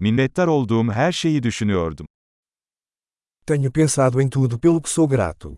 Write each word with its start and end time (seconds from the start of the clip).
Minnettar 0.00 0.46
olduğum 0.46 0.92
her 0.92 1.12
şeyi 1.12 1.42
düşünüyordum. 1.42 2.06
Tenho 3.46 3.72
pensado 3.72 4.20
em 4.20 4.30
tudo 4.30 4.58
pelo 4.60 4.82
que 4.82 4.90
sou 4.90 5.08
grato. 5.08 5.56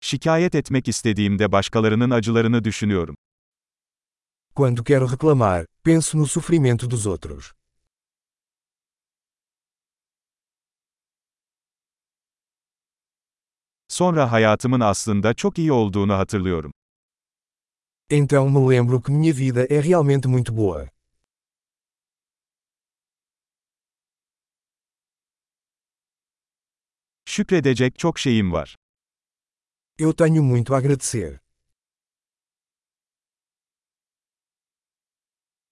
Şikayet 0.00 0.54
etmek 0.54 0.88
istediğimde 0.88 1.52
başkalarının 1.52 2.10
acılarını 2.10 2.64
düşünüyorum. 2.64 3.16
Quando 4.54 4.84
quero 4.84 5.12
reclamar, 5.12 5.66
penso 5.84 6.18
no 6.18 6.26
sofrimento 6.26 6.90
dos 6.90 7.06
outros. 7.06 7.52
Sonra 13.88 14.32
hayatımın 14.32 14.80
aslında 14.80 15.34
çok 15.34 15.58
iyi 15.58 15.72
olduğunu 15.72 16.14
hatırlıyorum. 16.14 16.72
Então 18.08 18.48
me 18.48 18.64
lembro 18.68 19.00
que 19.02 19.10
minha 19.10 19.32
vida 19.32 19.66
é 19.68 19.80
realmente 19.80 20.28
muito 20.28 20.52
boa. 20.52 20.88
Şükredecek 27.24 27.98
çok 27.98 28.18
şeyim 28.18 28.52
var. 28.52 28.76
Eu 29.98 30.12
tenho 30.12 30.42
muito 30.42 30.74
a 30.74 30.76
agradecer. 30.78 31.40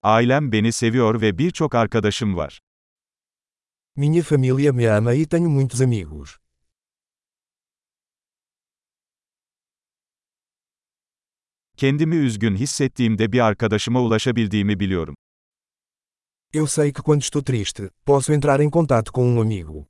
Ailem 0.02 0.52
beni 0.52 0.73
seviyor 0.73 1.21
ve 1.21 1.38
birçok 1.38 1.74
arkadaşım 1.74 2.37
var. 2.37 2.60
Minha 3.96 4.23
família 4.23 4.73
me 4.73 4.91
ama 4.91 5.15
e 5.15 5.27
tenho 5.27 5.51
muitos 5.51 5.80
amigos. 5.80 6.44
Kendimi 11.77 12.16
üzgün 12.16 12.56
hissettiğimde 12.56 13.33
bir 13.33 13.41
arkadaşıma 13.41 14.01
ulaşabildiğimi 14.01 14.80
biliyorum. 14.80 15.15
Eu 16.52 16.66
sei 16.66 16.92
que 16.92 17.02
quando 17.02 17.20
estou 17.20 17.43
triste, 17.43 17.90
posso 18.07 18.32
entrar 18.32 18.60
em 18.60 18.71
contato 18.71 19.12
com 19.12 19.24
um 19.24 19.40
amigo. 19.40 19.87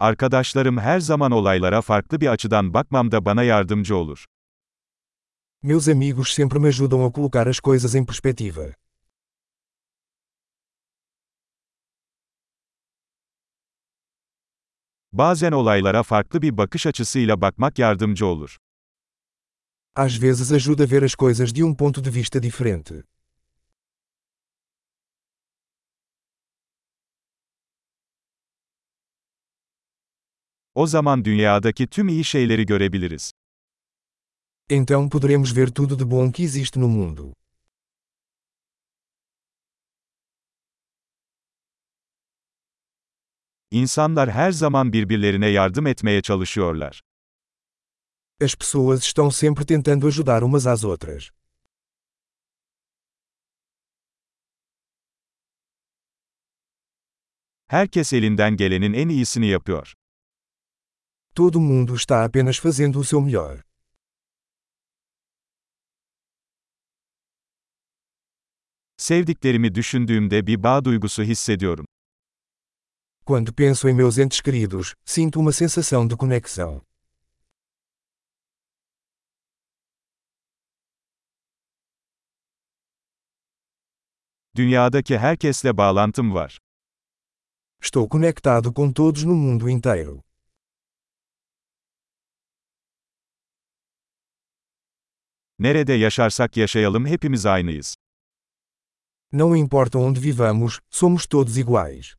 Arkadaşlarım 0.00 0.78
her 0.78 1.00
zaman 1.00 1.32
olaylara 1.32 1.82
farklı 1.82 2.20
bir 2.20 2.26
açıdan 2.26 2.74
bakmamda 2.74 3.24
bana 3.24 3.42
yardımcı 3.42 3.96
olur. 3.96 4.24
Meus 5.62 5.88
amigos 5.88 6.28
sempre 6.28 6.58
me 6.58 6.68
ajudam 6.68 7.04
a 7.04 7.12
colocar 7.12 7.46
as 7.46 7.60
coisas 7.60 7.94
em 7.94 8.06
perspectiva. 8.06 8.85
Bazen 15.18 15.52
olaylara 15.52 16.02
farklı 16.02 16.42
bir 16.42 16.56
bakış 16.56 16.86
açısıyla 16.86 17.40
bakmak 17.40 17.78
yardımcı 17.78 18.26
olur. 18.26 18.56
Às 19.94 20.22
vezes 20.22 20.52
ajuda 20.52 20.84
a 20.84 20.90
ver 20.90 21.02
as 21.02 21.14
coisas 21.14 21.54
de 21.54 21.64
um 21.64 21.74
ponto 21.74 22.04
de 22.04 22.14
vista 22.14 22.42
diferente. 22.42 23.02
O 30.74 30.86
zaman 30.86 31.24
dünyadaki 31.24 31.86
tüm 31.86 32.08
iyi 32.08 32.24
şeyleri 32.24 32.66
görebiliriz. 32.66 33.32
Então 34.70 35.08
poderemos 35.08 35.56
ver 35.56 35.70
tudo 35.70 35.98
de 35.98 36.10
bom 36.10 36.32
que 36.32 36.42
existe 36.42 36.80
no 36.80 36.88
mundo. 36.88 37.32
İnsanlar 43.80 44.30
her 44.30 44.52
zaman 44.52 44.92
birbirlerine 44.92 45.48
yardım 45.48 45.86
etmeye 45.86 46.22
çalışıyorlar. 46.22 47.00
As 48.40 48.54
pessoas 48.54 49.02
estão 49.02 49.30
sempre 49.30 49.66
tentando 49.66 50.06
ajudar 50.06 50.42
umas 50.42 50.66
às 50.66 50.84
outras. 50.84 51.30
Herkes 57.66 58.12
elinden 58.12 58.56
gelenin 58.56 58.92
en 58.92 59.08
iyisini 59.08 59.46
yapıyor. 59.46 59.94
Todo 61.34 61.60
mundo 61.60 61.94
está 61.94 62.24
apenas 62.24 62.58
fazendo 62.60 62.98
o 62.98 63.04
seu 63.04 63.20
melhor. 63.20 63.62
Sevdiklerimi 68.96 69.74
düşündüğümde 69.74 70.46
bir 70.46 70.62
bağ 70.62 70.84
duygusu 70.84 71.22
hissediyorum. 71.22 71.86
Quando 73.28 73.52
penso 73.52 73.88
em 73.88 73.92
meus 73.92 74.18
entes 74.18 74.40
queridos, 74.40 74.94
sinto 75.04 75.40
uma 75.40 75.50
sensação 75.50 76.06
de 76.06 76.16
conexão. 76.16 76.80
Dünyadaki 84.54 85.18
herkesle 85.18 85.76
bağlantım 85.76 86.34
var. 86.34 86.58
Estou 87.82 88.08
conectado 88.08 88.72
com 88.72 88.92
todos 88.92 89.24
no 89.24 89.34
mundo 89.34 89.68
inteiro. 89.68 90.22
Nerede 95.58 95.92
yaşarsak 95.92 96.56
yaşayalım 96.56 97.06
hepimiz 97.06 97.46
aynıyız. 97.46 97.96
Não 99.32 99.56
importa 99.56 99.98
onde 99.98 100.20
vivamos, 100.20 100.80
somos 100.90 101.26
todos 101.26 101.56
iguais. 101.58 102.14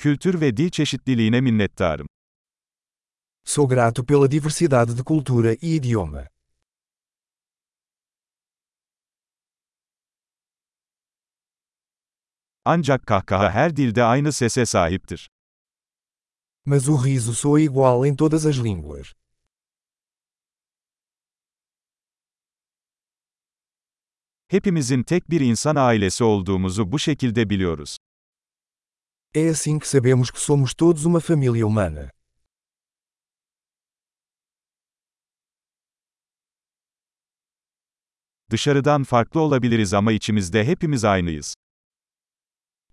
Kültür 0.00 0.40
ve 0.40 0.56
dil 0.56 0.70
çeşitliliğine 0.70 1.40
minnettarım. 1.40 2.06
Sou 3.44 3.68
grato 3.68 4.06
pela 4.06 4.30
diversidade 4.30 4.98
de 4.98 5.02
cultura 5.04 5.52
e 5.52 5.56
idioma. 5.56 6.28
Ancak 12.64 13.06
kahkaha 13.06 13.50
her 13.50 13.76
dilde 13.76 14.04
aynı 14.04 14.32
sese 14.32 14.66
sahiptir. 14.66 15.30
Mas 16.64 16.88
o 16.88 17.04
riso 17.04 17.32
soa 17.32 17.60
igual 17.60 18.06
em 18.06 18.16
todas 18.16 18.46
as 18.46 18.58
línguas. 18.58 19.12
Hepimizin 24.48 25.02
tek 25.02 25.30
bir 25.30 25.40
insan 25.40 25.76
ailesi 25.76 26.24
olduğumuzu 26.24 26.92
bu 26.92 26.98
şekilde 26.98 27.50
biliyoruz. 27.50 27.96
É 29.32 29.48
assim 29.48 29.78
que 29.78 29.86
sabemos 29.86 30.28
que 30.28 30.40
somos 30.40 30.74
todos 30.74 31.04
uma 31.04 31.20
família 31.20 31.64
humana. 31.64 32.10
Dışarıdan 38.50 39.04
farklı 39.04 39.40
olabiliriz 39.40 39.94
ama 39.94 40.12
içimizde 40.12 40.64
hepimiz 40.64 41.04
aynıyız. 41.04 41.54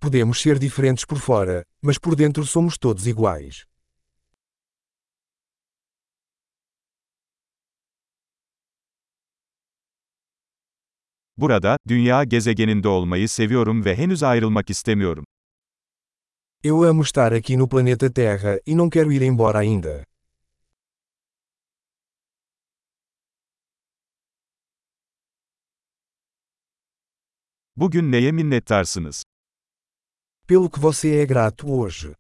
Podemos 0.02 0.42
ser 0.42 0.62
diferentes 0.62 1.06
por 1.06 1.18
fora, 1.18 1.64
mas 1.82 1.98
por 1.98 2.18
dentro 2.18 2.46
somos 2.46 2.78
todos 2.78 3.08
iguais. 3.08 3.64
Burada, 11.38 11.78
dünya 11.88 12.24
gezegeninde 12.24 12.88
olmayı 12.88 13.30
seviyorum 13.30 13.86
ve 13.86 13.96
henüz 13.96 14.24
ayrılmak 14.24 14.70
istemiyorum. 14.70 15.26
Eu 16.64 16.84
amo 16.84 17.04
estar 17.04 17.34
aqui 17.34 17.56
no 17.56 17.68
planeta 17.68 18.10
Terra 18.10 18.60
e 18.66 18.74
não 18.74 18.90
quero 18.90 19.12
ir 19.12 19.22
embora 19.22 19.60
ainda. 19.60 20.04
Bugün 27.76 28.12
neye 28.12 28.32
minnettarsınız? 28.32 29.24
Pelo 30.48 30.70
que 30.70 30.80
você 30.80 31.22
é 31.22 31.26
grato 31.26 31.72
hoje. 31.72 32.16